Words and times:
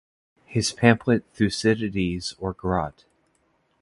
His 0.47 0.71
pamphlet 0.71 1.25
Thucydides 1.31 2.33
or 2.39 2.53
Grote? 2.53 3.05